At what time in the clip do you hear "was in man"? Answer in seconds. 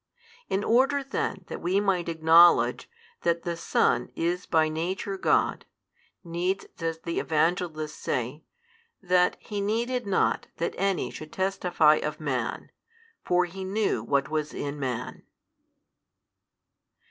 14.27-15.21